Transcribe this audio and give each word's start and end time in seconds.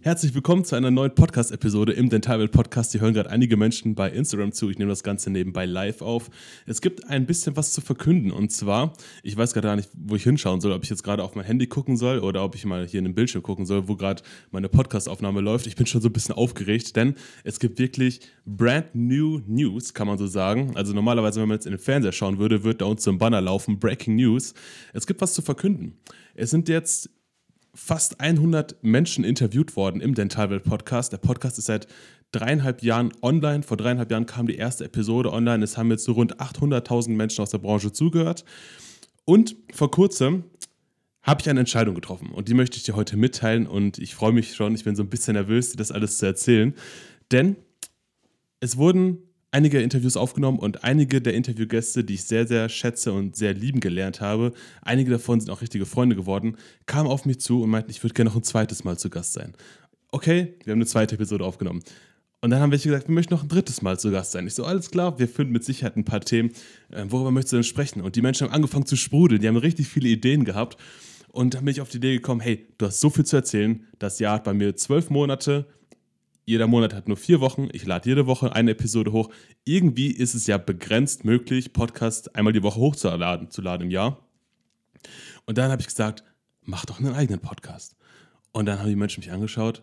Herzlich 0.00 0.32
willkommen 0.32 0.64
zu 0.64 0.76
einer 0.76 0.92
neuen 0.92 1.12
Podcast-Episode 1.12 1.92
im 1.92 2.08
Dentalwelt 2.08 2.52
Podcast. 2.52 2.92
Hier 2.92 3.00
hören 3.00 3.14
gerade 3.14 3.30
einige 3.30 3.56
Menschen 3.56 3.96
bei 3.96 4.08
Instagram 4.08 4.52
zu. 4.52 4.70
Ich 4.70 4.78
nehme 4.78 4.90
das 4.90 5.02
Ganze 5.02 5.28
nebenbei 5.28 5.66
live 5.66 6.02
auf. 6.02 6.30
Es 6.66 6.80
gibt 6.80 7.08
ein 7.08 7.26
bisschen 7.26 7.56
was 7.56 7.72
zu 7.72 7.80
verkünden 7.80 8.30
und 8.30 8.52
zwar, 8.52 8.92
ich 9.24 9.36
weiß 9.36 9.54
gerade 9.54 9.66
gar 9.66 9.74
nicht, 9.74 9.90
wo 9.94 10.14
ich 10.14 10.22
hinschauen 10.22 10.60
soll, 10.60 10.70
ob 10.70 10.84
ich 10.84 10.90
jetzt 10.90 11.02
gerade 11.02 11.24
auf 11.24 11.34
mein 11.34 11.44
Handy 11.44 11.66
gucken 11.66 11.96
soll 11.96 12.20
oder 12.20 12.44
ob 12.44 12.54
ich 12.54 12.64
mal 12.64 12.86
hier 12.86 12.98
in 12.98 13.06
den 13.06 13.16
Bildschirm 13.16 13.42
gucken 13.42 13.66
soll, 13.66 13.88
wo 13.88 13.96
gerade 13.96 14.22
meine 14.52 14.68
Podcast-Aufnahme 14.68 15.40
läuft. 15.40 15.66
Ich 15.66 15.74
bin 15.74 15.86
schon 15.86 16.00
so 16.00 16.08
ein 16.08 16.12
bisschen 16.12 16.36
aufgeregt, 16.36 16.94
denn 16.94 17.16
es 17.42 17.58
gibt 17.58 17.80
wirklich 17.80 18.20
brand 18.46 18.94
new 18.94 19.40
News, 19.48 19.94
kann 19.94 20.06
man 20.06 20.16
so 20.16 20.28
sagen. 20.28 20.76
Also 20.76 20.94
normalerweise, 20.94 21.40
wenn 21.40 21.48
man 21.48 21.56
jetzt 21.56 21.66
in 21.66 21.72
den 21.72 21.80
Fernseher 21.80 22.12
schauen 22.12 22.38
würde, 22.38 22.62
wird 22.62 22.82
da 22.82 22.84
uns 22.84 23.02
so 23.02 23.10
ein 23.10 23.18
Banner 23.18 23.40
laufen, 23.40 23.80
Breaking 23.80 24.14
News. 24.14 24.54
Es 24.92 25.08
gibt 25.08 25.20
was 25.20 25.34
zu 25.34 25.42
verkünden. 25.42 25.98
Es 26.36 26.50
sind 26.50 26.68
jetzt 26.68 27.10
fast 27.74 28.20
100 28.20 28.82
Menschen 28.82 29.24
interviewt 29.24 29.76
worden 29.76 30.00
im 30.00 30.14
Dentalwelt 30.14 30.64
Podcast. 30.64 31.12
Der 31.12 31.18
Podcast 31.18 31.58
ist 31.58 31.66
seit 31.66 31.86
dreieinhalb 32.32 32.82
Jahren 32.82 33.12
online. 33.22 33.62
Vor 33.62 33.76
dreieinhalb 33.76 34.10
Jahren 34.10 34.26
kam 34.26 34.46
die 34.46 34.56
erste 34.56 34.84
Episode 34.84 35.32
online. 35.32 35.62
Es 35.64 35.76
haben 35.76 35.90
jetzt 35.90 36.04
so 36.04 36.12
rund 36.12 36.40
800.000 36.40 37.10
Menschen 37.10 37.42
aus 37.42 37.50
der 37.50 37.58
Branche 37.58 37.92
zugehört. 37.92 38.44
Und 39.24 39.56
vor 39.72 39.90
kurzem 39.90 40.44
habe 41.22 41.42
ich 41.42 41.50
eine 41.50 41.60
Entscheidung 41.60 41.94
getroffen 41.94 42.30
und 42.30 42.48
die 42.48 42.54
möchte 42.54 42.78
ich 42.78 42.84
dir 42.84 42.96
heute 42.96 43.18
mitteilen 43.18 43.66
und 43.66 43.98
ich 43.98 44.14
freue 44.14 44.32
mich 44.32 44.54
schon, 44.54 44.74
ich 44.74 44.84
bin 44.84 44.96
so 44.96 45.02
ein 45.02 45.10
bisschen 45.10 45.34
nervös, 45.34 45.70
dir 45.70 45.76
das 45.76 45.92
alles 45.92 46.16
zu 46.16 46.24
erzählen, 46.24 46.74
denn 47.30 47.56
es 48.60 48.78
wurden 48.78 49.18
einige 49.50 49.80
Interviews 49.80 50.16
aufgenommen 50.16 50.58
und 50.58 50.84
einige 50.84 51.20
der 51.20 51.34
Interviewgäste, 51.34 52.04
die 52.04 52.14
ich 52.14 52.24
sehr, 52.24 52.46
sehr 52.46 52.68
schätze 52.68 53.12
und 53.12 53.36
sehr 53.36 53.54
lieben 53.54 53.80
gelernt 53.80 54.20
habe, 54.20 54.52
einige 54.82 55.10
davon 55.10 55.40
sind 55.40 55.50
auch 55.50 55.62
richtige 55.62 55.86
Freunde 55.86 56.16
geworden, 56.16 56.56
kamen 56.86 57.08
auf 57.08 57.24
mich 57.24 57.40
zu 57.40 57.62
und 57.62 57.70
meinten, 57.70 57.90
ich 57.90 58.02
würde 58.02 58.14
gerne 58.14 58.30
noch 58.30 58.36
ein 58.36 58.42
zweites 58.42 58.84
Mal 58.84 58.98
zu 58.98 59.10
Gast 59.10 59.32
sein. 59.32 59.54
Okay, 60.10 60.54
wir 60.64 60.72
haben 60.72 60.78
eine 60.78 60.86
zweite 60.86 61.14
Episode 61.14 61.44
aufgenommen. 61.44 61.82
Und 62.40 62.50
dann 62.50 62.60
haben 62.60 62.70
welche 62.70 62.88
gesagt, 62.88 63.08
wir 63.08 63.14
möchten 63.14 63.34
noch 63.34 63.42
ein 63.42 63.48
drittes 63.48 63.82
Mal 63.82 63.98
zu 63.98 64.12
Gast 64.12 64.32
sein. 64.32 64.46
Ich 64.46 64.54
so, 64.54 64.64
alles 64.64 64.90
klar, 64.90 65.18
wir 65.18 65.26
finden 65.26 65.52
mit 65.52 65.64
Sicherheit 65.64 65.96
ein 65.96 66.04
paar 66.04 66.20
Themen. 66.20 66.50
Äh, 66.90 67.04
worüber 67.08 67.32
möchtest 67.32 67.52
du 67.52 67.56
denn 67.56 67.64
sprechen? 67.64 68.00
Und 68.00 68.14
die 68.14 68.22
Menschen 68.22 68.46
haben 68.46 68.54
angefangen 68.54 68.86
zu 68.86 68.96
sprudeln, 68.96 69.40
die 69.40 69.48
haben 69.48 69.56
richtig 69.56 69.88
viele 69.88 70.08
Ideen 70.08 70.44
gehabt. 70.44 70.76
Und 71.32 71.54
dann 71.54 71.64
bin 71.64 71.72
ich 71.72 71.80
auf 71.80 71.88
die 71.88 71.96
Idee 71.96 72.14
gekommen, 72.14 72.40
hey, 72.40 72.68
du 72.78 72.86
hast 72.86 73.00
so 73.00 73.10
viel 73.10 73.24
zu 73.24 73.36
erzählen. 73.36 73.84
Das 73.98 74.18
Jahr 74.18 74.36
hat 74.36 74.44
bei 74.44 74.54
mir 74.54 74.76
zwölf 74.76 75.10
Monate, 75.10 75.66
jeder 76.48 76.66
Monat 76.66 76.94
hat 76.94 77.08
nur 77.08 77.18
vier 77.18 77.40
Wochen. 77.40 77.68
Ich 77.72 77.84
lade 77.84 78.08
jede 78.08 78.26
Woche 78.26 78.54
eine 78.54 78.70
Episode 78.70 79.12
hoch. 79.12 79.28
Irgendwie 79.64 80.10
ist 80.10 80.34
es 80.34 80.46
ja 80.46 80.56
begrenzt 80.56 81.26
möglich, 81.26 81.74
Podcast 81.74 82.34
einmal 82.34 82.54
die 82.54 82.62
Woche 82.62 82.80
hochzuladen 82.80 83.50
zu 83.50 83.60
laden 83.60 83.82
im 83.82 83.90
Jahr. 83.90 84.26
Und 85.44 85.58
dann 85.58 85.70
habe 85.70 85.82
ich 85.82 85.88
gesagt, 85.88 86.24
mach 86.62 86.86
doch 86.86 87.00
einen 87.00 87.12
eigenen 87.12 87.40
Podcast. 87.40 87.96
Und 88.50 88.64
dann 88.64 88.78
haben 88.78 88.88
die 88.88 88.96
Menschen 88.96 89.20
mich 89.20 89.30
angeschaut. 89.30 89.82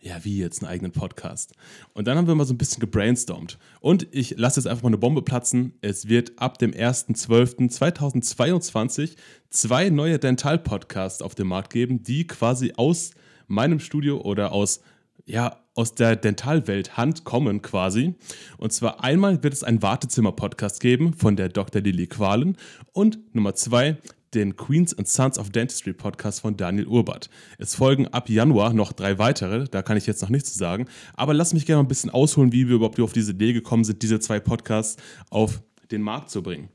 Ja, 0.00 0.24
wie 0.24 0.38
jetzt 0.38 0.62
einen 0.62 0.72
eigenen 0.72 0.92
Podcast? 0.92 1.52
Und 1.92 2.08
dann 2.08 2.16
haben 2.16 2.26
wir 2.26 2.34
mal 2.34 2.46
so 2.46 2.54
ein 2.54 2.58
bisschen 2.58 2.80
gebrainstormt. 2.80 3.58
Und 3.80 4.08
ich 4.10 4.38
lasse 4.38 4.58
jetzt 4.58 4.66
einfach 4.66 4.84
mal 4.84 4.88
eine 4.88 4.96
Bombe 4.96 5.20
platzen. 5.20 5.74
Es 5.82 6.08
wird 6.08 6.38
ab 6.38 6.56
dem 6.56 6.72
1.12.2022 6.72 9.16
zwei 9.50 9.90
neue 9.90 10.18
Dental-Podcasts 10.18 11.20
auf 11.20 11.34
dem 11.34 11.48
Markt 11.48 11.74
geben, 11.74 12.02
die 12.02 12.26
quasi 12.26 12.72
aus 12.74 13.10
meinem 13.48 13.80
Studio 13.80 14.22
oder 14.22 14.52
aus 14.52 14.80
ja, 15.26 15.60
aus 15.76 15.94
der 15.94 16.16
Dentalwelt 16.16 16.96
Hand 16.96 17.24
kommen 17.24 17.62
quasi. 17.62 18.14
Und 18.56 18.72
zwar 18.72 19.04
einmal 19.04 19.42
wird 19.42 19.52
es 19.52 19.62
einen 19.62 19.82
Wartezimmer-Podcast 19.82 20.80
geben 20.80 21.12
von 21.12 21.36
der 21.36 21.50
Dr. 21.50 21.82
Lilly 21.82 22.06
Qualen 22.06 22.56
und 22.92 23.34
Nummer 23.34 23.54
zwei 23.54 23.98
den 24.34 24.56
Queens 24.56 24.96
and 24.98 25.06
Sons 25.06 25.38
of 25.38 25.50
Dentistry 25.50 25.92
Podcast 25.92 26.40
von 26.40 26.56
Daniel 26.56 26.86
Urbert. 26.86 27.30
Es 27.58 27.74
folgen 27.74 28.08
ab 28.08 28.28
Januar 28.28 28.72
noch 28.72 28.92
drei 28.92 29.18
weitere, 29.18 29.64
da 29.64 29.82
kann 29.82 29.96
ich 29.96 30.06
jetzt 30.06 30.20
noch 30.20 30.30
nichts 30.30 30.52
zu 30.52 30.58
sagen. 30.58 30.86
Aber 31.14 31.32
lass 31.32 31.54
mich 31.54 31.64
gerne 31.64 31.78
mal 31.78 31.84
ein 31.84 31.88
bisschen 31.88 32.10
ausholen, 32.10 32.52
wie 32.52 32.68
wir 32.68 32.76
überhaupt 32.76 32.98
auf 33.00 33.12
diese 33.12 33.32
Idee 33.32 33.52
gekommen 33.52 33.84
sind, 33.84 34.02
diese 34.02 34.18
zwei 34.18 34.40
Podcasts 34.40 35.00
auf 35.30 35.62
den 35.90 36.02
Markt 36.02 36.30
zu 36.30 36.42
bringen. 36.42 36.68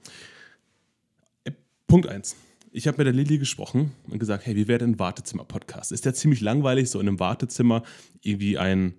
Punkt 1.87 2.07
1 2.07 2.35
ich 2.71 2.87
habe 2.87 2.97
mit 2.97 3.07
der 3.07 3.13
Lilly 3.13 3.37
gesprochen 3.37 3.91
und 4.09 4.19
gesagt, 4.19 4.45
hey, 4.45 4.55
wie 4.55 4.67
wäre 4.67 4.79
denn 4.79 4.91
ein 4.91 4.99
Wartezimmer-Podcast? 4.99 5.91
Ist 5.91 6.05
ja 6.05 6.13
ziemlich 6.13 6.41
langweilig, 6.41 6.89
so 6.89 6.99
in 6.99 7.07
einem 7.07 7.19
Wartezimmer 7.19 7.83
irgendwie 8.21 8.57
ein, 8.57 8.93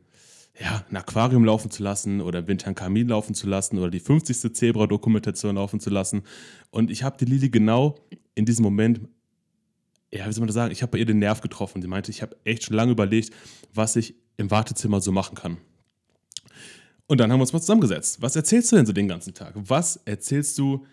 ja, 0.60 0.84
ein 0.90 0.96
Aquarium 0.96 1.44
laufen 1.44 1.70
zu 1.70 1.82
lassen 1.82 2.20
oder 2.20 2.46
Winter 2.46 2.66
einen 2.66 2.74
Kamin 2.74 3.08
laufen 3.08 3.34
zu 3.34 3.46
lassen 3.46 3.78
oder 3.78 3.90
die 3.90 4.00
50. 4.00 4.54
Zebra-Dokumentation 4.54 5.54
laufen 5.54 5.80
zu 5.80 5.88
lassen. 5.88 6.22
Und 6.70 6.90
ich 6.90 7.02
habe 7.02 7.16
die 7.18 7.24
Lilly 7.24 7.48
genau 7.48 7.96
in 8.34 8.44
diesem 8.44 8.62
Moment, 8.62 9.00
ja, 10.12 10.28
wie 10.28 10.32
soll 10.32 10.42
man 10.42 10.48
das 10.48 10.54
sagen, 10.54 10.72
ich 10.72 10.82
habe 10.82 10.92
bei 10.92 10.98
ihr 10.98 11.06
den 11.06 11.18
Nerv 11.18 11.40
getroffen. 11.40 11.80
Sie 11.80 11.88
meinte, 11.88 12.10
ich 12.10 12.20
habe 12.20 12.36
echt 12.44 12.64
schon 12.64 12.76
lange 12.76 12.92
überlegt, 12.92 13.32
was 13.72 13.96
ich 13.96 14.14
im 14.36 14.50
Wartezimmer 14.50 15.00
so 15.00 15.12
machen 15.12 15.34
kann. 15.34 15.56
Und 17.06 17.18
dann 17.18 17.32
haben 17.32 17.38
wir 17.38 17.42
uns 17.42 17.52
mal 17.54 17.60
zusammengesetzt. 17.60 18.20
Was 18.20 18.36
erzählst 18.36 18.70
du 18.72 18.76
denn 18.76 18.86
so 18.86 18.92
den 18.92 19.08
ganzen 19.08 19.32
Tag? 19.32 19.54
Was 19.56 19.96
erzählst 20.04 20.58
du 20.58 20.84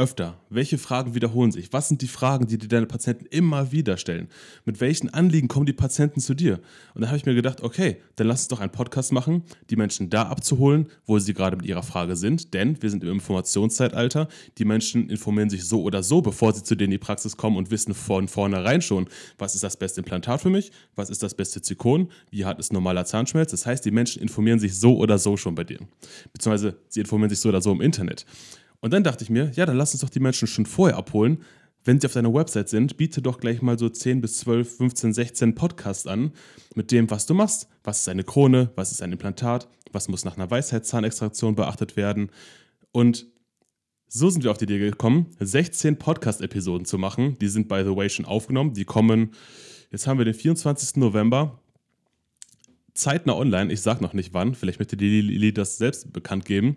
öfter? 0.00 0.40
Welche 0.48 0.78
Fragen 0.78 1.14
wiederholen 1.14 1.52
sich? 1.52 1.74
Was 1.74 1.88
sind 1.88 2.00
die 2.00 2.08
Fragen, 2.08 2.46
die 2.46 2.56
dir 2.56 2.68
deine 2.68 2.86
Patienten 2.86 3.26
immer 3.26 3.70
wieder 3.70 3.98
stellen? 3.98 4.28
Mit 4.64 4.80
welchen 4.80 5.12
Anliegen 5.12 5.46
kommen 5.46 5.66
die 5.66 5.74
Patienten 5.74 6.20
zu 6.20 6.32
dir? 6.32 6.58
Und 6.94 7.02
da 7.02 7.08
habe 7.08 7.18
ich 7.18 7.26
mir 7.26 7.34
gedacht, 7.34 7.62
okay, 7.62 7.98
dann 8.16 8.26
lass 8.26 8.40
uns 8.40 8.48
doch 8.48 8.60
einen 8.60 8.72
Podcast 8.72 9.12
machen, 9.12 9.42
die 9.68 9.76
Menschen 9.76 10.08
da 10.08 10.22
abzuholen, 10.22 10.88
wo 11.04 11.18
sie 11.18 11.34
gerade 11.34 11.58
mit 11.58 11.66
ihrer 11.66 11.82
Frage 11.82 12.16
sind. 12.16 12.54
Denn 12.54 12.82
wir 12.82 12.88
sind 12.88 13.04
im 13.04 13.10
Informationszeitalter. 13.10 14.28
Die 14.56 14.64
Menschen 14.64 15.10
informieren 15.10 15.50
sich 15.50 15.66
so 15.66 15.82
oder 15.82 16.02
so, 16.02 16.22
bevor 16.22 16.54
sie 16.54 16.62
zu 16.62 16.74
dir 16.76 16.84
in 16.84 16.90
die 16.90 16.98
Praxis 16.98 17.36
kommen 17.36 17.58
und 17.58 17.70
wissen 17.70 17.92
von 17.92 18.26
vornherein 18.26 18.80
schon, 18.80 19.06
was 19.36 19.54
ist 19.54 19.64
das 19.64 19.76
beste 19.76 20.00
Implantat 20.00 20.40
für 20.40 20.50
mich? 20.50 20.72
Was 20.94 21.10
ist 21.10 21.22
das 21.22 21.34
beste 21.34 21.60
Zirkon? 21.60 22.08
Wie 22.30 22.46
hart 22.46 22.58
ist 22.58 22.72
normaler 22.72 23.04
Zahnschmelz? 23.04 23.50
Das 23.50 23.66
heißt, 23.66 23.84
die 23.84 23.90
Menschen 23.90 24.22
informieren 24.22 24.60
sich 24.60 24.78
so 24.78 24.96
oder 24.96 25.18
so 25.18 25.36
schon 25.36 25.54
bei 25.54 25.64
dir. 25.64 25.80
Beziehungsweise 26.32 26.78
sie 26.88 27.00
informieren 27.00 27.28
sich 27.28 27.40
so 27.40 27.50
oder 27.50 27.60
so 27.60 27.70
im 27.70 27.82
Internet. 27.82 28.24
Und 28.80 28.92
dann 28.92 29.04
dachte 29.04 29.24
ich 29.24 29.30
mir, 29.30 29.50
ja, 29.54 29.66
dann 29.66 29.76
lass 29.76 29.92
uns 29.92 30.00
doch 30.00 30.10
die 30.10 30.20
Menschen 30.20 30.48
schon 30.48 30.66
vorher 30.66 30.96
abholen. 30.96 31.42
Wenn 31.84 31.98
sie 31.98 32.06
auf 32.06 32.12
deiner 32.12 32.32
Website 32.32 32.68
sind, 32.68 32.96
biete 32.96 33.22
doch 33.22 33.40
gleich 33.40 33.62
mal 33.62 33.78
so 33.78 33.88
10 33.88 34.20
bis 34.20 34.38
12, 34.38 34.76
15, 34.76 35.14
16 35.14 35.54
Podcasts 35.54 36.06
an 36.06 36.32
mit 36.74 36.90
dem, 36.90 37.10
was 37.10 37.26
du 37.26 37.34
machst. 37.34 37.68
Was 37.84 38.00
ist 38.00 38.08
eine 38.08 38.24
Krone? 38.24 38.70
Was 38.76 38.92
ist 38.92 39.02
ein 39.02 39.12
Implantat? 39.12 39.68
Was 39.92 40.08
muss 40.08 40.24
nach 40.24 40.36
einer 40.36 40.50
Weisheitszahnextraktion 40.50 41.54
beachtet 41.54 41.96
werden? 41.96 42.30
Und 42.92 43.26
so 44.08 44.28
sind 44.28 44.42
wir 44.44 44.50
auf 44.50 44.58
die 44.58 44.64
Idee 44.64 44.78
gekommen, 44.78 45.26
16 45.38 45.98
Podcast-Episoden 45.98 46.84
zu 46.84 46.98
machen. 46.98 47.38
Die 47.38 47.48
sind, 47.48 47.68
by 47.68 47.82
the 47.84 47.94
way, 47.94 48.10
schon 48.10 48.24
aufgenommen. 48.24 48.74
Die 48.74 48.84
kommen, 48.84 49.30
jetzt 49.90 50.06
haben 50.06 50.18
wir 50.18 50.24
den 50.24 50.34
24. 50.34 50.96
November, 50.96 51.60
zeitnah 52.92 53.36
online. 53.36 53.72
Ich 53.72 53.80
sage 53.80 54.02
noch 54.02 54.12
nicht 54.12 54.34
wann. 54.34 54.54
Vielleicht 54.54 54.80
möchte 54.80 54.96
die 54.96 55.20
Lili 55.20 55.54
das 55.54 55.78
selbst 55.78 56.12
bekannt 56.12 56.44
geben. 56.44 56.76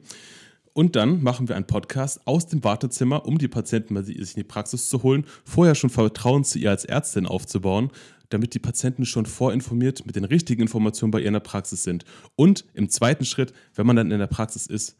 Und 0.74 0.96
dann 0.96 1.22
machen 1.22 1.48
wir 1.48 1.56
einen 1.56 1.68
Podcast 1.68 2.26
aus 2.26 2.48
dem 2.48 2.64
Wartezimmer, 2.64 3.28
um 3.28 3.38
die 3.38 3.48
Patienten 3.48 3.94
mal 3.94 4.04
sich 4.04 4.18
in 4.18 4.26
die 4.36 4.44
Praxis 4.44 4.90
zu 4.90 5.04
holen, 5.04 5.26
vorher 5.46 5.76
schon 5.76 5.92
Vertrauen 5.92 6.44
zu 6.44 6.58
ihr 6.58 6.72
als 6.72 6.84
Ärztin 6.84 7.28
aufzubauen, 7.28 7.92
damit 8.30 8.56
die 8.56 8.60
Patienten 8.60 9.06
schon 9.06 9.28
vorinformiert 9.28 10.06
mit 10.08 10.16
den 10.16 10.24
richtigen 10.24 10.64
Informationen 10.64 11.12
bei 11.12 11.20
ihr 11.20 11.28
in 11.28 11.34
der 11.34 11.40
Praxis 11.42 11.84
sind. 11.84 12.06
Und 12.36 12.66
im 12.74 12.90
zweiten 12.90 13.26
Schritt, 13.26 13.54
wenn 13.76 13.86
man 13.86 13.96
dann 13.96 14.10
in 14.10 14.18
der 14.18 14.28
Praxis 14.28 14.66
ist, 14.66 14.98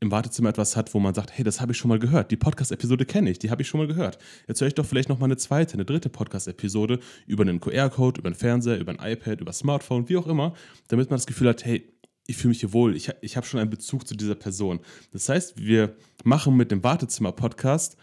im 0.00 0.12
Wartezimmer 0.12 0.50
etwas 0.50 0.76
hat, 0.76 0.94
wo 0.94 1.00
man 1.00 1.12
sagt, 1.12 1.36
hey, 1.36 1.44
das 1.44 1.60
habe 1.60 1.72
ich 1.72 1.78
schon 1.78 1.88
mal 1.88 1.98
gehört. 1.98 2.30
Die 2.30 2.36
Podcast-Episode 2.36 3.04
kenne 3.04 3.30
ich, 3.30 3.40
die 3.40 3.50
habe 3.50 3.62
ich 3.62 3.68
schon 3.68 3.80
mal 3.80 3.88
gehört. 3.88 4.18
Jetzt 4.46 4.60
höre 4.60 4.68
ich 4.68 4.74
doch 4.74 4.86
vielleicht 4.86 5.08
noch 5.08 5.18
mal 5.18 5.24
eine 5.24 5.36
zweite, 5.36 5.74
eine 5.74 5.84
dritte 5.84 6.08
Podcast-Episode 6.08 7.00
über 7.26 7.42
einen 7.42 7.58
QR-Code, 7.58 8.20
über 8.20 8.28
einen 8.28 8.36
Fernseher, 8.36 8.78
über 8.78 8.92
ein 8.92 9.12
iPad, 9.12 9.40
über 9.40 9.52
Smartphone, 9.52 10.08
wie 10.08 10.16
auch 10.16 10.28
immer, 10.28 10.54
damit 10.86 11.10
man 11.10 11.16
das 11.16 11.26
Gefühl 11.26 11.48
hat, 11.48 11.64
hey, 11.64 11.84
ich 12.28 12.36
fühle 12.36 12.50
mich 12.50 12.60
hier 12.60 12.74
wohl, 12.74 12.94
ich, 12.94 13.10
ich 13.22 13.36
habe 13.36 13.46
schon 13.46 13.58
einen 13.58 13.70
Bezug 13.70 14.06
zu 14.06 14.14
dieser 14.14 14.34
Person. 14.34 14.80
Das 15.12 15.28
heißt, 15.30 15.56
wir 15.56 15.96
machen 16.24 16.56
mit 16.56 16.70
dem 16.70 16.84
Wartezimmer-Podcast 16.84 17.96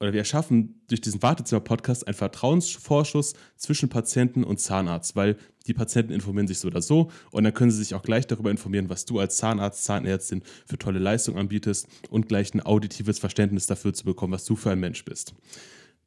oder 0.00 0.12
wir 0.12 0.18
erschaffen 0.18 0.82
durch 0.88 1.00
diesen 1.00 1.22
Wartezimmer-Podcast 1.22 2.08
einen 2.08 2.16
Vertrauensvorschuss 2.16 3.34
zwischen 3.56 3.88
Patienten 3.88 4.42
und 4.42 4.58
Zahnarzt, 4.58 5.14
weil 5.14 5.36
die 5.68 5.72
Patienten 5.72 6.12
informieren 6.12 6.48
sich 6.48 6.58
so 6.58 6.66
oder 6.66 6.82
so 6.82 7.12
und 7.30 7.44
dann 7.44 7.54
können 7.54 7.70
sie 7.70 7.78
sich 7.78 7.94
auch 7.94 8.02
gleich 8.02 8.26
darüber 8.26 8.50
informieren, 8.50 8.90
was 8.90 9.04
du 9.04 9.20
als 9.20 9.36
Zahnarzt, 9.36 9.84
Zahnärztin 9.84 10.42
für 10.66 10.76
tolle 10.76 10.98
Leistungen 10.98 11.38
anbietest 11.38 11.86
und 12.10 12.26
gleich 12.26 12.52
ein 12.54 12.60
auditives 12.60 13.20
Verständnis 13.20 13.68
dafür 13.68 13.94
zu 13.94 14.04
bekommen, 14.04 14.32
was 14.32 14.44
du 14.44 14.56
für 14.56 14.72
ein 14.72 14.80
Mensch 14.80 15.04
bist. 15.04 15.32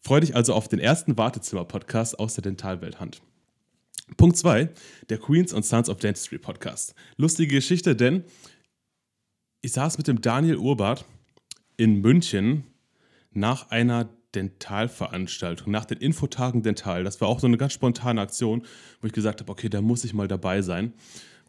Freue 0.01 0.19
dich 0.19 0.35
also 0.35 0.53
auf 0.53 0.67
den 0.67 0.79
ersten 0.79 1.17
Wartezimmer-Podcast 1.17 2.19
aus 2.19 2.35
der 2.35 2.41
Dentalwelt 2.41 2.99
Hand. 2.99 3.21
Punkt 4.17 4.37
2, 4.37 4.69
der 5.09 5.17
Queens 5.17 5.51
und 5.51 5.65
Sons 5.65 5.89
of 5.89 5.97
Dentistry 5.97 6.37
Podcast. 6.37 6.93
Lustige 7.17 7.55
Geschichte, 7.55 7.95
denn 7.95 8.23
ich 9.61 9.73
saß 9.73 9.97
mit 9.97 10.07
dem 10.07 10.21
Daniel 10.21 10.57
Urbart 10.57 11.05
in 11.75 12.01
München 12.01 12.65
nach 13.31 13.71
einer 13.71 14.09
Dentalveranstaltung, 14.35 15.71
nach 15.71 15.85
den 15.85 15.97
Infotagen 15.97 16.61
Dental. 16.61 17.03
Das 17.03 17.19
war 17.19 17.27
auch 17.27 17.39
so 17.39 17.47
eine 17.47 17.57
ganz 17.57 17.73
spontane 17.73 18.21
Aktion, 18.21 18.65
wo 19.01 19.07
ich 19.07 19.13
gesagt 19.13 19.41
habe, 19.41 19.51
okay, 19.51 19.69
da 19.69 19.81
muss 19.81 20.03
ich 20.03 20.13
mal 20.13 20.27
dabei 20.27 20.61
sein. 20.61 20.93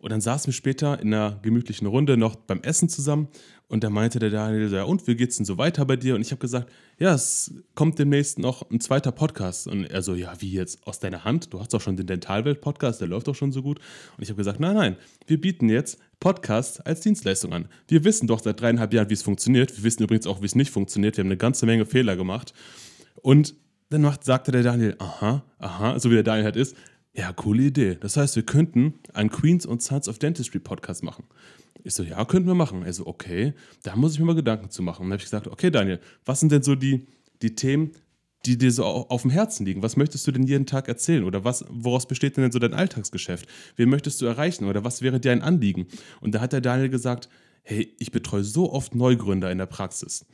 Und 0.01 0.13
dann 0.13 0.21
saßen 0.21 0.49
wir 0.49 0.53
später 0.53 1.01
in 1.01 1.13
einer 1.13 1.39
gemütlichen 1.43 1.87
Runde 1.87 2.17
noch 2.17 2.37
beim 2.37 2.61
Essen 2.61 2.89
zusammen 2.89 3.29
und 3.69 3.83
da 3.83 3.91
meinte 3.91 4.21
der 4.21 4.31
Daniel, 4.31 4.73
ja, 4.73 4.85
und 4.85 5.09
wie 5.09 5.17
geht's 5.17 5.39
denn 5.39 5.45
so 5.45 5.59
weiter 5.59 5.85
bei 5.85 5.97
dir? 5.97 6.15
Und 6.15 6.21
ich 6.21 6.31
habe 6.31 6.39
gesagt, 6.39 6.71
ja, 6.99 7.13
es 7.13 7.53
kommt 7.75 7.99
demnächst 7.99 8.39
noch 8.39 8.71
ein 8.71 8.79
zweiter 8.79 9.11
Podcast. 9.11 9.67
Und 9.67 9.87
er 9.87 10.03
so, 10.03 10.15
ja, 10.15 10.33
wie 10.39 10.53
jetzt 10.53 10.87
aus 10.87 11.01
deiner 11.01 11.25
Hand? 11.25 11.53
Du 11.53 11.59
hast 11.59 11.75
doch 11.75 11.81
schon 11.81 11.97
den 11.97 12.07
Dentalwelt-Podcast, 12.07 13.01
der 13.01 13.09
läuft 13.09 13.27
doch 13.27 13.35
schon 13.35 13.51
so 13.51 13.63
gut. 13.63 13.81
Und 14.17 14.23
ich 14.23 14.29
habe 14.29 14.37
gesagt, 14.37 14.61
nein, 14.61 14.77
nein, 14.77 14.97
wir 15.27 15.41
bieten 15.41 15.69
jetzt 15.69 15.99
Podcasts 16.21 16.79
als 16.81 17.01
Dienstleistung 17.01 17.53
an. 17.53 17.69
Wir 17.89 18.05
wissen 18.05 18.29
doch 18.29 18.41
seit 18.41 18.61
dreieinhalb 18.61 18.95
Jahren, 18.95 19.11
wie 19.11 19.15
es 19.15 19.23
funktioniert. 19.23 19.77
Wir 19.77 19.83
wissen 19.83 20.05
übrigens 20.05 20.29
auch, 20.29 20.43
wie 20.43 20.47
es 20.47 20.55
nicht 20.55 20.71
funktioniert. 20.71 21.17
Wir 21.17 21.25
haben 21.25 21.29
eine 21.29 21.37
ganze 21.37 21.67
Menge 21.67 21.87
Fehler 21.87 22.15
gemacht. 22.15 22.55
Und 23.21 23.57
dann 23.91 24.03
macht, 24.03 24.23
sagte 24.23 24.53
der 24.53 24.63
Daniel, 24.63 24.95
aha, 25.01 25.43
aha, 25.59 25.99
so 25.99 26.09
wie 26.11 26.15
der 26.15 26.23
Daniel 26.23 26.45
halt 26.45 26.57
ist, 26.57 26.77
ja, 27.17 27.33
coole 27.33 27.63
Idee. 27.63 27.97
Das 27.99 28.17
heißt, 28.17 28.37
wir 28.37 28.43
könnten 28.45 28.95
einen 29.15 29.31
Queens 29.31 29.65
und 29.65 29.83
Sons 29.83 30.09
of 30.09 30.19
Dentistry 30.19 30.59
Podcast 30.59 31.03
machen. 31.03 31.25
Ich 31.83 31.95
so, 31.95 32.03
ja, 32.03 32.23
könnten 32.25 32.47
wir 32.47 32.55
machen. 32.55 32.83
Er 32.83 32.93
so, 32.93 33.07
okay, 33.07 33.55
da 33.85 33.97
muss 33.97 34.13
ich 34.13 34.19
mir 34.19 34.27
mal 34.27 34.35
Gedanken 34.35 34.71
zu 34.71 34.83
machen. 34.83 35.03
Und 35.03 35.09
dann 35.09 35.13
habe 35.13 35.21
ich 35.21 35.25
gesagt, 35.25 35.47
okay, 35.47 35.71
Daniel, 35.71 36.01
was 36.25 36.41
sind 36.41 36.53
denn 36.53 36.63
so 36.63 36.75
die, 36.75 37.07
die 37.43 37.55
Themen, 37.55 37.93
die 38.45 38.59
dir 38.59 38.71
so 38.71 38.85
auf 38.85 39.23
dem 39.23 39.31
Herzen 39.31 39.65
liegen? 39.65 39.83
Was 39.83 39.97
möchtest 39.97 40.27
du 40.27 40.33
denn 40.33 40.43
jeden 40.43 40.67
Tag 40.67 40.89
erzählen? 40.89 41.25
Oder 41.25 41.43
was, 41.45 41.65
woraus 41.71 42.07
besteht 42.07 42.37
denn 42.37 42.53
so 42.53 42.59
dein 42.59 42.75
Alltagsgeschäft? 42.75 43.49
Wen 43.77 43.89
möchtest 43.89 44.21
du 44.21 44.27
erreichen? 44.27 44.67
Oder 44.67 44.85
was 44.85 45.01
wäre 45.01 45.19
dir 45.19 45.33
ein 45.33 45.43
Anliegen? 45.43 45.87
Und 46.21 46.35
da 46.35 46.41
hat 46.41 46.53
der 46.53 46.61
Daniel 46.61 46.91
gesagt, 46.91 47.29
hey, 47.63 47.95
ich 47.99 48.13
betreue 48.13 48.45
so 48.45 48.73
oft 48.73 48.95
Neugründer 48.95 49.51
in 49.51 49.59
der 49.59 49.67
Praxis. 49.67 50.27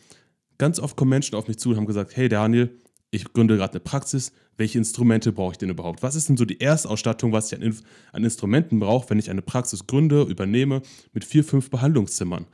Ganz 0.58 0.80
oft 0.80 0.96
kommen 0.96 1.10
Menschen 1.10 1.36
auf 1.36 1.48
mich 1.48 1.58
zu 1.58 1.70
und 1.70 1.76
haben 1.76 1.86
gesagt, 1.86 2.16
hey 2.16 2.28
Daniel, 2.28 2.76
ich 3.12 3.32
gründe 3.32 3.56
gerade 3.56 3.72
eine 3.72 3.80
Praxis, 3.80 4.32
welche 4.56 4.78
Instrumente 4.78 5.32
brauche 5.32 5.52
ich 5.52 5.58
denn 5.58 5.68
überhaupt? 5.68 6.02
Was 6.02 6.14
ist 6.14 6.30
denn 6.30 6.38
so 6.38 6.46
die 6.46 6.60
Erstausstattung, 6.60 7.30
was 7.30 7.52
ich 7.52 7.60
an, 7.60 7.78
an 8.12 8.24
Instrumenten 8.24 8.80
brauche, 8.80 9.10
wenn 9.10 9.18
ich 9.18 9.30
eine 9.30 9.42
Praxis 9.42 9.86
gründe, 9.86 10.22
übernehme 10.22 10.80
mit 11.12 11.24
vier, 11.24 11.44
fünf 11.44 11.70
Behandlungszimmern? 11.70 12.46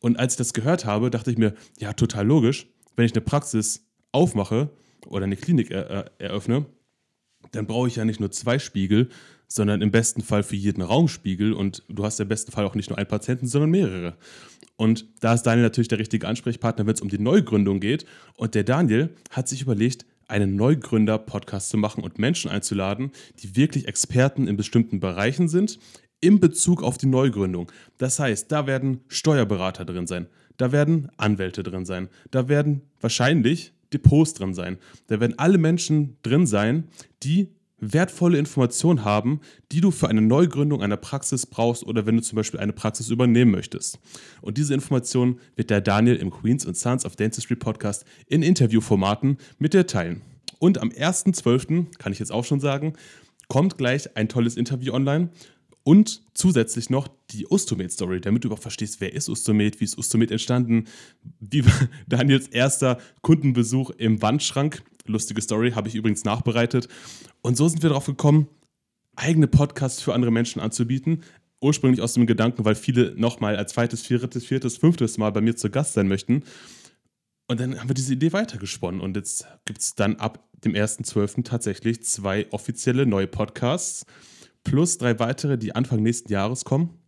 Und 0.00 0.18
als 0.18 0.34
ich 0.34 0.38
das 0.38 0.52
gehört 0.52 0.84
habe, 0.84 1.10
dachte 1.10 1.32
ich 1.32 1.36
mir, 1.36 1.54
ja, 1.78 1.92
total 1.92 2.26
logisch, 2.26 2.68
wenn 2.94 3.06
ich 3.06 3.12
eine 3.12 3.22
Praxis 3.22 3.88
aufmache 4.12 4.70
oder 5.08 5.24
eine 5.24 5.36
Klinik 5.36 5.72
er 5.72 6.12
eröffne, 6.18 6.66
dann 7.50 7.66
brauche 7.66 7.88
ich 7.88 7.96
ja 7.96 8.04
nicht 8.04 8.20
nur 8.20 8.30
zwei 8.30 8.60
Spiegel, 8.60 9.08
sondern 9.48 9.82
im 9.82 9.90
besten 9.90 10.22
Fall 10.22 10.42
für 10.42 10.56
jeden 10.56 10.82
Raumspiegel 10.82 11.52
und 11.52 11.82
du 11.88 12.04
hast 12.04 12.20
im 12.20 12.28
besten 12.28 12.52
Fall 12.52 12.64
auch 12.64 12.74
nicht 12.74 12.90
nur 12.90 12.98
einen 12.98 13.08
Patienten, 13.08 13.46
sondern 13.46 13.70
mehrere. 13.70 14.16
Und 14.76 15.06
da 15.20 15.34
ist 15.34 15.42
Daniel 15.42 15.64
natürlich 15.64 15.88
der 15.88 15.98
richtige 15.98 16.28
Ansprechpartner, 16.28 16.86
wenn 16.86 16.94
es 16.94 17.00
um 17.00 17.08
die 17.08 17.18
Neugründung 17.18 17.80
geht. 17.80 18.06
Und 18.36 18.54
der 18.54 18.62
Daniel 18.62 19.10
hat 19.30 19.48
sich 19.48 19.62
überlegt, 19.62 20.06
einen 20.28 20.56
Neugründer-Podcast 20.56 21.70
zu 21.70 21.78
machen 21.78 22.04
und 22.04 22.18
Menschen 22.18 22.50
einzuladen, 22.50 23.10
die 23.42 23.56
wirklich 23.56 23.88
Experten 23.88 24.46
in 24.46 24.56
bestimmten 24.56 25.00
Bereichen 25.00 25.48
sind, 25.48 25.78
in 26.20 26.38
Bezug 26.38 26.82
auf 26.82 26.98
die 26.98 27.06
Neugründung. 27.06 27.72
Das 27.96 28.18
heißt, 28.18 28.52
da 28.52 28.66
werden 28.66 29.00
Steuerberater 29.08 29.84
drin 29.84 30.06
sein, 30.06 30.26
da 30.56 30.70
werden 30.70 31.10
Anwälte 31.16 31.62
drin 31.62 31.86
sein, 31.86 32.08
da 32.30 32.48
werden 32.48 32.82
wahrscheinlich 33.00 33.72
Depots 33.92 34.34
drin 34.34 34.54
sein, 34.54 34.78
da 35.06 35.18
werden 35.18 35.38
alle 35.38 35.58
Menschen 35.58 36.18
drin 36.22 36.46
sein, 36.46 36.88
die 37.22 37.48
wertvolle 37.80 38.38
Informationen 38.38 39.04
haben, 39.04 39.40
die 39.72 39.80
du 39.80 39.90
für 39.90 40.08
eine 40.08 40.20
Neugründung 40.20 40.82
einer 40.82 40.96
Praxis 40.96 41.46
brauchst 41.46 41.84
oder 41.84 42.06
wenn 42.06 42.16
du 42.16 42.22
zum 42.22 42.36
Beispiel 42.36 42.60
eine 42.60 42.72
Praxis 42.72 43.10
übernehmen 43.10 43.50
möchtest. 43.50 43.98
Und 44.40 44.58
diese 44.58 44.74
Informationen 44.74 45.40
wird 45.56 45.70
der 45.70 45.80
Daniel 45.80 46.16
im 46.16 46.30
Queens 46.30 46.66
and 46.66 46.76
Sons 46.76 47.04
of 47.04 47.16
Dentistry 47.16 47.56
Podcast 47.56 48.04
in 48.26 48.42
Interviewformaten 48.42 49.38
mit 49.58 49.74
dir 49.74 49.86
teilen. 49.86 50.22
Und 50.58 50.78
am 50.78 50.88
1.12., 50.88 51.98
kann 51.98 52.12
ich 52.12 52.18
jetzt 52.18 52.32
auch 52.32 52.44
schon 52.44 52.60
sagen, 52.60 52.94
kommt 53.48 53.78
gleich 53.78 54.16
ein 54.16 54.28
tolles 54.28 54.56
Interview 54.56 54.92
online 54.92 55.30
und 55.88 56.20
zusätzlich 56.34 56.90
noch 56.90 57.08
die 57.30 57.46
Ustomed-Story, 57.46 58.20
damit 58.20 58.44
du 58.44 58.48
überhaupt 58.48 58.62
verstehst, 58.62 59.00
wer 59.00 59.14
ist 59.14 59.30
Ustomed, 59.30 59.80
wie 59.80 59.84
ist 59.84 59.96
Ustomed 59.96 60.30
entstanden, 60.30 60.84
wie 61.40 61.64
Daniels 62.06 62.48
erster 62.48 62.98
Kundenbesuch 63.22 63.88
im 63.90 64.20
Wandschrank. 64.20 64.82
Lustige 65.08 65.40
Story, 65.40 65.72
habe 65.72 65.88
ich 65.88 65.94
übrigens 65.94 66.24
nachbereitet. 66.24 66.88
Und 67.42 67.56
so 67.56 67.68
sind 67.68 67.82
wir 67.82 67.90
darauf 67.90 68.06
gekommen, 68.06 68.48
eigene 69.16 69.46
Podcasts 69.46 70.02
für 70.02 70.14
andere 70.14 70.30
Menschen 70.30 70.60
anzubieten. 70.60 71.22
Ursprünglich 71.60 72.00
aus 72.00 72.14
dem 72.14 72.26
Gedanken, 72.26 72.64
weil 72.64 72.76
viele 72.76 73.14
nochmal 73.16 73.56
als 73.56 73.72
zweites, 73.72 74.02
viertes, 74.02 74.44
viertes, 74.44 74.76
fünftes 74.76 75.18
Mal 75.18 75.32
bei 75.32 75.40
mir 75.40 75.56
zu 75.56 75.70
Gast 75.70 75.94
sein 75.94 76.06
möchten. 76.06 76.44
Und 77.48 77.60
dann 77.60 77.80
haben 77.80 77.88
wir 77.88 77.94
diese 77.94 78.12
Idee 78.12 78.32
weitergesponnen. 78.32 79.00
Und 79.00 79.16
jetzt 79.16 79.46
gibt 79.64 79.80
es 79.80 79.94
dann 79.94 80.16
ab 80.16 80.48
dem 80.64 80.74
1.12. 80.74 81.44
tatsächlich 81.44 82.04
zwei 82.04 82.46
offizielle 82.52 83.06
neue 83.06 83.26
Podcasts 83.26 84.04
plus 84.64 84.98
drei 84.98 85.18
weitere, 85.18 85.56
die 85.56 85.74
Anfang 85.74 86.02
nächsten 86.02 86.30
Jahres 86.30 86.64
kommen, 86.64 86.98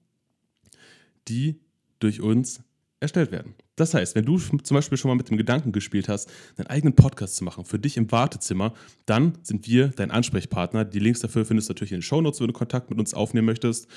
die 1.28 1.60
durch 1.98 2.20
uns 2.20 2.62
erstellt 3.00 3.32
werden. 3.32 3.54
Das 3.76 3.94
heißt, 3.94 4.14
wenn 4.14 4.26
du 4.26 4.38
zum 4.38 4.74
Beispiel 4.74 4.98
schon 4.98 5.08
mal 5.08 5.14
mit 5.16 5.30
dem 5.30 5.38
Gedanken 5.38 5.72
gespielt 5.72 6.08
hast, 6.08 6.30
deinen 6.56 6.66
eigenen 6.66 6.94
Podcast 6.94 7.36
zu 7.36 7.44
machen, 7.44 7.64
für 7.64 7.78
dich 7.78 7.96
im 7.96 8.12
Wartezimmer, 8.12 8.74
dann 9.06 9.38
sind 9.42 9.66
wir 9.66 9.88
dein 9.88 10.10
Ansprechpartner. 10.10 10.84
Die 10.84 10.98
Links 10.98 11.20
dafür 11.20 11.44
findest 11.44 11.68
du 11.68 11.72
natürlich 11.72 11.92
in 11.92 11.98
den 11.98 12.02
Shownotes, 12.02 12.40
wenn 12.40 12.48
du 12.48 12.52
Kontakt 12.52 12.90
mit 12.90 12.98
uns 12.98 13.14
aufnehmen 13.14 13.46
möchtest. 13.46 13.88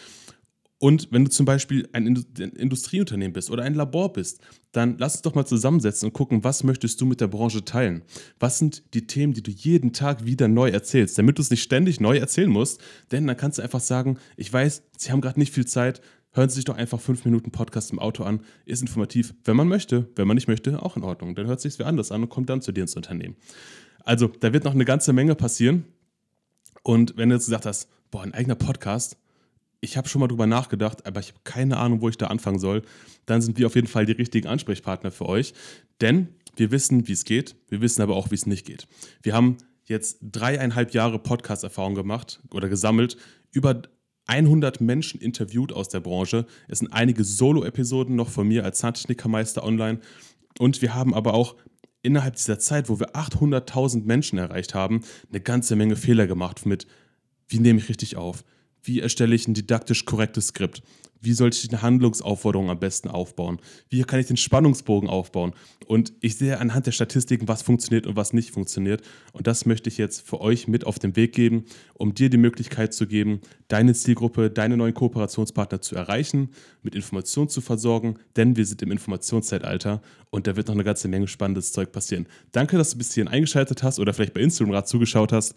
Und 0.80 1.08
wenn 1.12 1.24
du 1.24 1.32
zum 1.32 1.46
Beispiel 1.46 1.88
ein 1.94 2.08
Industrieunternehmen 2.08 3.32
bist 3.32 3.50
oder 3.50 3.64
ein 3.64 3.74
Labor 3.74 4.12
bist, 4.12 4.42
dann 4.74 4.98
lass 4.98 5.14
uns 5.14 5.22
doch 5.22 5.34
mal 5.34 5.46
zusammensetzen 5.46 6.10
und 6.10 6.14
gucken, 6.14 6.44
was 6.44 6.66
möchtest 6.66 7.00
du 7.00 7.06
mit 7.06 7.22
der 7.22 7.28
Branche 7.28 7.64
teilen? 7.64 8.02
Was 8.38 8.60
sind 8.60 8.84
die 8.94 9.08
Themen, 9.08 9.32
die 9.32 9.44
du 9.44 9.52
jeden 9.52 9.94
Tag 9.94 10.26
wieder 10.26 10.50
neu 10.50 10.70
erzählst, 10.72 11.18
damit 11.18 11.38
du 11.38 11.42
es 11.42 11.52
nicht 11.52 11.64
ständig 11.64 12.02
neu 12.02 12.18
erzählen 12.18 12.50
musst? 12.50 12.82
Denn 13.14 13.26
dann 13.28 13.38
kannst 13.38 13.60
du 13.60 13.62
einfach 13.62 13.80
sagen, 13.80 14.18
ich 14.36 14.52
weiß, 14.52 14.84
sie 14.98 15.12
haben 15.14 15.22
gerade 15.22 15.40
nicht 15.40 15.54
viel 15.54 15.66
Zeit, 15.66 16.02
hören 16.34 16.50
Sie 16.50 16.56
sich 16.56 16.66
doch 16.66 16.76
einfach 16.76 17.00
fünf 17.00 17.26
Minuten 17.26 17.52
Podcast 17.52 17.92
im 17.92 18.00
Auto 18.00 18.24
an. 18.24 18.42
Ist 18.66 18.82
informativ, 18.82 19.34
wenn 19.46 19.56
man 19.56 19.68
möchte. 19.68 20.10
Wenn 20.16 20.28
man 20.28 20.36
nicht 20.36 20.48
möchte, 20.48 20.82
auch 20.82 20.98
in 20.98 21.04
Ordnung. 21.04 21.36
Dann 21.36 21.48
hört 21.48 21.62
sich 21.62 21.80
wer 21.80 21.88
anders 21.88 22.12
an 22.12 22.24
und 22.24 22.30
kommt 22.30 22.50
dann 22.50 22.62
zu 22.62 22.72
dir 22.72 22.82
ins 22.82 22.96
Unternehmen. 22.96 23.36
Also, 24.04 24.28
da 24.28 24.52
wird 24.52 24.64
noch 24.64 24.74
eine 24.74 24.86
ganze 24.86 25.14
Menge 25.14 25.36
passieren. 25.36 25.86
Und 26.82 27.16
wenn 27.16 27.30
du 27.30 27.36
jetzt 27.36 27.46
gesagt 27.46 27.66
hast, 27.66 27.88
boah, 28.12 28.24
ein 28.24 28.34
eigener 28.34 28.56
Podcast, 28.56 29.18
ich 29.80 29.98
habe 29.98 30.08
schon 30.08 30.22
mal 30.22 30.28
drüber 30.28 30.48
nachgedacht, 30.48 31.06
aber 31.06 31.20
ich 31.20 31.30
habe 31.30 31.40
keine 31.44 31.78
Ahnung, 31.78 32.02
wo 32.02 32.10
ich 32.10 32.18
da 32.18 32.28
anfangen 32.28 32.60
soll, 32.60 32.84
dann 33.26 33.42
sind 33.42 33.58
wir 33.58 33.68
auf 33.68 33.76
jeden 33.76 33.88
Fall 33.88 34.06
die 34.06 34.14
richtigen 34.14 34.48
Ansprechpartner 34.48 35.12
für 35.12 35.28
euch. 35.28 35.54
Denn 36.02 36.30
wir 36.56 36.72
wissen, 36.72 37.08
wie 37.08 37.14
es 37.14 37.26
geht, 37.26 37.56
wir 37.68 37.82
wissen 37.82 38.02
aber 38.02 38.16
auch, 38.16 38.32
wie 38.32 38.36
es 38.36 38.46
nicht 38.46 38.66
geht. 38.66 38.88
Wir 39.22 39.34
haben 39.34 39.58
jetzt 39.86 40.20
dreieinhalb 40.22 40.94
Jahre 40.94 41.20
Podcast-Erfahrung 41.20 41.96
gemacht 41.96 42.42
oder 42.52 42.70
gesammelt, 42.70 43.18
über 43.52 43.82
100 44.28 44.81
Menschen 44.81 45.20
interviewt 45.20 45.74
aus 45.74 45.90
der 45.90 46.00
Branche. 46.00 46.46
Es 46.68 46.80
sind 46.80 46.94
einige 46.94 47.24
Solo-Episoden 47.24 48.16
noch 48.16 48.30
von 48.30 48.48
mir 48.48 48.64
als 48.64 48.80
Zahntechnikermeister 48.80 49.64
online. 49.64 50.00
Und 50.60 50.81
wir 50.81 50.94
haben 50.94 51.14
aber 51.14 51.34
auch 51.34 51.56
innerhalb 52.02 52.36
dieser 52.36 52.60
Zeit, 52.60 52.90
wo 52.90 53.00
wir 53.00 53.16
800.000 53.16 54.06
Menschen 54.06 54.38
erreicht 54.38 54.74
haben, 54.74 55.02
eine 55.30 55.42
ganze 55.42 55.75
Menge 55.75 55.96
Fehler 55.96 56.28
gemacht 56.28 56.66
mit, 56.66 56.88
wie 57.48 57.60
nehme 57.60 57.80
ich 57.80 57.90
richtig 57.90 58.18
auf? 58.18 58.44
Wie 58.84 59.00
erstelle 59.00 59.34
ich 59.34 59.48
ein 59.48 59.54
didaktisch 59.54 60.06
korrektes 60.06 60.48
Skript? 60.48 60.84
Wie 61.24 61.32
sollte 61.32 61.58
ich 61.58 61.70
eine 61.70 61.82
Handlungsaufforderung 61.82 62.70
am 62.70 62.80
besten 62.80 63.08
aufbauen? 63.08 63.62
Wie 63.90 64.04
kann 64.04 64.20
ich 64.20 64.28
den 64.28 64.36
Spannungsbogen 64.36 65.10
aufbauen? 65.10 65.54
Und 65.86 66.12
ich 66.20 66.36
sehe 66.36 66.60
anhand 66.60 66.86
der 66.86 66.92
Statistiken, 66.92 67.48
was 67.48 67.62
funktioniert 67.62 68.06
und 68.06 68.18
was 68.18 68.34
nicht 68.34 68.52
funktioniert. 68.52 69.02
Und 69.32 69.48
das 69.48 69.66
möchte 69.66 69.88
ich 69.88 69.98
jetzt 69.98 70.28
für 70.28 70.42
euch 70.42 70.68
mit 70.68 70.86
auf 70.86 71.00
den 71.00 71.16
Weg 71.16 71.32
geben, 71.32 71.63
um 71.94 72.13
dir 72.13 72.30
die 72.30 72.38
Möglichkeit 72.38 72.94
zu 72.94 73.08
geben, 73.08 73.40
deine 73.70 73.94
Zielgruppe, 73.94 74.50
deine 74.50 74.75
neuen 74.75 74.94
Kooperationspartner 74.94 75.80
zu 75.80 75.96
erreichen, 75.96 76.50
mit 76.82 76.94
Informationen 76.94 77.48
zu 77.48 77.62
versorgen, 77.62 78.16
denn 78.36 78.58
wir 78.58 78.66
sind 78.66 78.82
im 78.82 78.92
Informationszeitalter 78.92 80.02
und 80.30 80.46
da 80.46 80.58
wird 80.58 80.68
noch 80.68 80.75
eine 80.75 80.84
ganze 80.84 81.08
Menge 81.08 81.30
spannendes 81.30 81.72
Zeug 81.72 81.94
passieren. 81.94 82.28
Danke, 82.52 82.78
dass 82.78 82.92
du 82.92 82.98
bis 82.98 83.13
hierhin 83.13 83.32
eingeschaltet 83.32 83.82
hast 83.82 83.98
oder 83.98 84.13
vielleicht 84.13 84.34
bei 84.34 84.42
Instagram 84.42 84.74
gerade 84.74 84.88
zugeschaut 84.88 85.32
hast. 85.32 85.56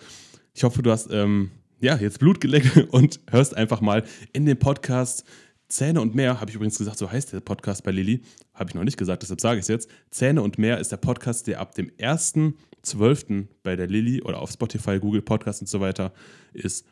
Ich 0.54 0.62
hoffe, 0.62 0.80
du 0.80 0.92
hast 0.92 1.09
ähm, 1.11 1.50
ja, 1.80 1.97
jetzt 1.97 2.18
Blut 2.18 2.40
geleckt 2.40 2.76
und 2.90 3.21
hörst 3.30 3.56
einfach 3.56 3.80
mal 3.80 4.04
in 4.33 4.47
den 4.47 4.59
Podcast 4.59 5.25
Zähne 5.68 6.00
und 6.00 6.14
mehr, 6.14 6.40
habe 6.40 6.49
ich 6.49 6.54
übrigens 6.54 6.78
gesagt, 6.78 6.97
so 6.97 7.11
heißt 7.11 7.33
der 7.33 7.40
Podcast 7.40 7.83
bei 7.83 7.90
Lilly. 7.90 8.23
Habe 8.54 8.71
ich 8.71 8.75
noch 8.75 8.85
nicht 8.85 8.97
gesagt, 8.97 9.23
deshalb 9.23 9.40
sage 9.40 9.59
ich 9.59 9.64
es 9.64 9.68
jetzt. 9.68 9.90
Zähne 10.11 10.42
und 10.42 10.59
mehr 10.59 10.78
ist 10.78 10.92
der 10.92 10.97
Podcast, 10.97 11.49
der 11.49 11.61
ab 11.61 11.75
dem 11.75 11.90
1.12. 11.99 13.49
bei 13.64 13.75
der 13.75 13.88
Lilly 13.88 14.23
oder 14.23 14.40
auf 14.40 14.52
Spotify, 14.52 15.00
Google 15.00 15.23
Podcast 15.23 15.61
und 15.61 15.66
so 15.66 15.80
weiter 15.80 16.12
ist. 16.52 16.87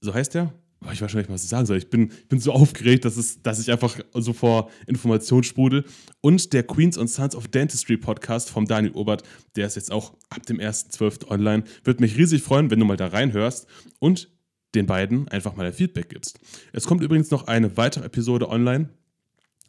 So 0.00 0.14
heißt 0.14 0.34
der? 0.34 0.52
Ich 0.92 1.02
weiß 1.02 1.10
schon 1.10 1.20
nicht, 1.20 1.30
was 1.30 1.42
ich 1.42 1.48
sagen 1.48 1.66
soll. 1.66 1.76
Ich 1.76 1.90
bin, 1.90 2.10
ich 2.10 2.28
bin 2.28 2.38
so 2.38 2.52
aufgeregt, 2.52 3.04
dass, 3.04 3.16
es, 3.16 3.42
dass 3.42 3.60
ich 3.60 3.70
einfach 3.70 3.98
so 4.14 4.32
vor 4.32 4.70
Informationen 4.86 5.42
sprudel. 5.42 5.84
Und 6.20 6.52
der 6.52 6.62
Queens 6.62 6.96
and 6.96 7.10
Sons 7.10 7.34
of 7.34 7.48
Dentistry 7.48 7.96
Podcast 7.96 8.50
vom 8.50 8.64
Daniel 8.64 8.92
Obert, 8.94 9.22
der 9.56 9.66
ist 9.66 9.74
jetzt 9.74 9.90
auch 9.90 10.14
ab 10.30 10.46
dem 10.46 10.58
1.12. 10.58 11.28
online. 11.28 11.64
Würde 11.82 12.00
mich 12.00 12.16
riesig 12.16 12.42
freuen, 12.42 12.70
wenn 12.70 12.78
du 12.78 12.84
mal 12.84 12.96
da 12.96 13.08
reinhörst. 13.08 13.66
Und 13.98 14.30
den 14.74 14.86
beiden 14.86 15.28
einfach 15.28 15.56
mal 15.56 15.66
ein 15.66 15.72
Feedback 15.72 16.10
gibst. 16.10 16.38
Es 16.72 16.86
kommt 16.86 17.02
übrigens 17.02 17.30
noch 17.30 17.46
eine 17.46 17.76
weitere 17.76 18.04
Episode 18.04 18.48
online, 18.48 18.90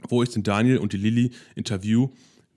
wo 0.08 0.22
ich 0.24 0.30
den 0.30 0.44
Daniel 0.44 0.78
und 0.78 0.94
die 0.94 0.98
Lilly 0.98 1.32
interview, 1.56 2.10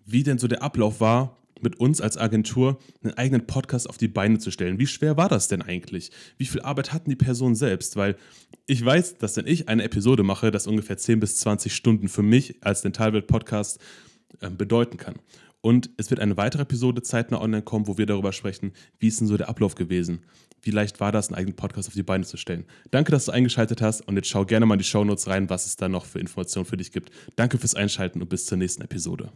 wie 0.05 0.23
denn 0.23 0.39
so 0.39 0.49
der 0.49 0.63
Ablauf 0.63 1.01
war 1.01 1.42
mit 1.63 1.79
uns 1.81 2.01
als 2.01 2.17
Agentur 2.17 2.79
einen 3.03 3.15
eigenen 3.15 3.47
Podcast 3.47 3.89
auf 3.89 3.99
die 3.99 4.09
Beine 4.09 4.39
zu 4.39 4.51
stellen. 4.51 4.79
Wie 4.79 4.87
schwer 4.87 5.17
war 5.17 5.29
das 5.29 5.49
denn 5.49 5.63
eigentlich? 5.63 6.11
Wie 6.39 6.47
viel 6.47 6.63
Arbeit 6.63 6.93
hatten 6.93 7.11
die 7.11 7.17
Personen 7.17 7.55
selbst? 7.55 7.97
Weil 7.97 8.17
ich 8.67 8.85
weiß, 8.85 9.19
dass 9.19 9.37
wenn 9.37 9.47
ich 9.47 9.69
eine 9.69 9.85
Episode 9.85 10.23
mache, 10.23 10.51
das 10.51 10.67
ungefähr 10.67 10.97
10 10.97 11.21
bis 11.21 11.37
20 11.37 11.75
Stunden 11.75 12.09
für 12.09 12.23
mich 12.23 12.57
als 12.65 12.83
Dentalwelt-Podcast 12.83 13.81
äh, 14.41 14.51
bedeuten 14.51 14.97
kann. 14.97 15.17
Und 15.61 15.91
es 15.97 16.11
wird 16.11 16.21
eine 16.21 16.37
weitere 16.37 16.63
Episode 16.63 17.03
zeitnah 17.03 17.41
online 17.41 17.63
kommen, 17.63 17.87
wo 17.87 17.97
wir 17.97 18.07
darüber 18.07 18.33
sprechen, 18.33 18.73
wie 18.99 19.09
ist 19.09 19.21
denn 19.21 19.29
so 19.29 19.37
der 19.37 19.49
Ablauf 19.49 19.77
gewesen? 19.77 20.23
Wie 20.61 20.71
leicht 20.71 21.01
war 21.01 21.13
das, 21.13 21.29
einen 21.29 21.37
eigenen 21.37 21.57
Podcast 21.57 21.89
auf 21.89 21.95
die 21.95 22.03
Beine 22.03 22.25
zu 22.25 22.37
stellen? 22.37 22.65
Danke, 22.91 23.13
dass 23.13 23.27
du 23.27 23.33
eingeschaltet 23.33 23.81
hast 23.81 24.01
und 24.03 24.17
jetzt 24.17 24.29
schau 24.29 24.45
gerne 24.45 24.67
mal 24.67 24.75
in 24.75 24.79
die 24.79 24.85
Shownotes 24.85 25.29
rein, 25.29 25.51
was 25.51 25.67
es 25.67 25.77
da 25.77 25.89
noch 25.89 26.05
für 26.05 26.19
Informationen 26.19 26.67
für 26.67 26.77
dich 26.77 26.93
gibt. 26.93 27.11
Danke 27.37 27.59
fürs 27.59 27.75
Einschalten 27.75 28.21
und 28.21 28.29
bis 28.29 28.47
zur 28.47 28.59
nächsten 28.59 28.83
Episode. 28.83 29.33